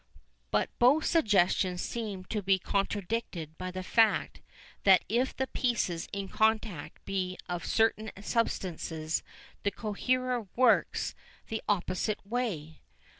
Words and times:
But 0.49 0.71
both 0.79 1.05
suggestions 1.05 1.79
seem 1.79 2.25
to 2.25 2.41
be 2.41 2.57
contradicted 2.57 3.55
by 3.59 3.69
the 3.69 3.83
fact 3.83 4.41
that 4.83 5.05
if 5.07 5.35
the 5.37 5.45
pieces 5.45 6.07
in 6.11 6.27
contact 6.27 7.05
be 7.05 7.37
of 7.47 7.67
certain 7.67 8.09
substances 8.19 9.21
the 9.61 9.69
coherer 9.69 10.47
works 10.55 11.13
the 11.49 11.61
opposite 11.69 12.25
way. 12.25 12.79